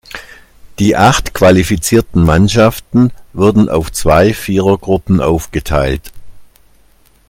Die 0.79 0.95
acht 0.95 1.35
qualifizierten 1.35 2.23
Mannschaften 2.23 3.11
wurden 3.33 3.69
auf 3.69 3.91
zwei 3.91 4.33
Vierergruppen 4.33 5.21
aufgeteilt. 5.21 6.11